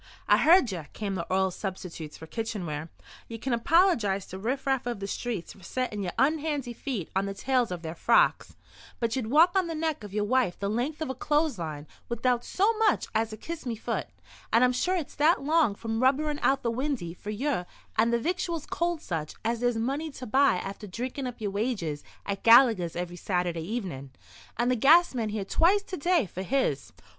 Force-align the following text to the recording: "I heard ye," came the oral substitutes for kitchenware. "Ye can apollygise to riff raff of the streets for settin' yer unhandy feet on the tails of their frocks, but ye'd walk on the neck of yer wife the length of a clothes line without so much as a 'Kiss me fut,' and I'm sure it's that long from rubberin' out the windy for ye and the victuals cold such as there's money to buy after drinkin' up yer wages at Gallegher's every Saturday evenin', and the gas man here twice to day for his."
"I 0.27 0.37
heard 0.37 0.71
ye," 0.71 0.81
came 0.93 1.13
the 1.13 1.27
oral 1.31 1.51
substitutes 1.51 2.17
for 2.17 2.25
kitchenware. 2.25 2.89
"Ye 3.27 3.37
can 3.37 3.53
apollygise 3.53 4.27
to 4.29 4.39
riff 4.39 4.65
raff 4.65 4.87
of 4.87 4.99
the 4.99 5.05
streets 5.05 5.53
for 5.53 5.61
settin' 5.61 6.01
yer 6.01 6.11
unhandy 6.17 6.75
feet 6.75 7.11
on 7.15 7.27
the 7.27 7.35
tails 7.35 7.69
of 7.69 7.83
their 7.83 7.93
frocks, 7.93 8.55
but 8.99 9.15
ye'd 9.15 9.27
walk 9.27 9.55
on 9.55 9.67
the 9.67 9.75
neck 9.75 10.03
of 10.03 10.11
yer 10.11 10.23
wife 10.23 10.57
the 10.57 10.71
length 10.71 11.03
of 11.03 11.11
a 11.11 11.13
clothes 11.13 11.59
line 11.59 11.85
without 12.09 12.43
so 12.43 12.73
much 12.79 13.09
as 13.13 13.31
a 13.31 13.37
'Kiss 13.37 13.63
me 13.67 13.75
fut,' 13.75 14.09
and 14.51 14.63
I'm 14.63 14.73
sure 14.73 14.95
it's 14.95 15.13
that 15.17 15.43
long 15.43 15.75
from 15.75 16.01
rubberin' 16.01 16.39
out 16.41 16.63
the 16.63 16.71
windy 16.71 17.13
for 17.13 17.29
ye 17.29 17.63
and 17.95 18.11
the 18.11 18.17
victuals 18.17 18.65
cold 18.65 19.01
such 19.03 19.35
as 19.45 19.59
there's 19.59 19.77
money 19.77 20.09
to 20.13 20.25
buy 20.25 20.55
after 20.57 20.87
drinkin' 20.87 21.27
up 21.27 21.39
yer 21.39 21.51
wages 21.51 22.03
at 22.25 22.41
Gallegher's 22.41 22.95
every 22.95 23.17
Saturday 23.17 23.61
evenin', 23.71 24.09
and 24.57 24.71
the 24.71 24.75
gas 24.75 25.13
man 25.13 25.29
here 25.29 25.45
twice 25.45 25.83
to 25.83 25.95
day 25.97 26.25
for 26.25 26.41
his." 26.41 26.91